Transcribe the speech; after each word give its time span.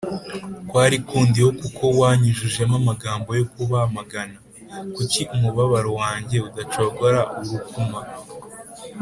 kwari 0.67 0.97
kundiho 1.07 1.49
kuko 1.61 1.83
wanyujujemo 1.99 2.75
amagambo 2.81 3.29
yo 3.39 3.45
kubamagana 3.53 4.37
h 4.41 4.43
Kuki 4.95 5.21
umubabaro 5.35 5.89
wanjye 6.01 6.37
udacogora 6.47 7.19
i 7.25 7.27
n 7.45 7.47
uruguma 7.55 8.01